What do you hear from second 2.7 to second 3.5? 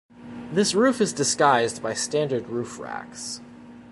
racks.